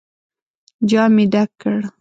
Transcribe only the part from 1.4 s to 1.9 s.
کړ.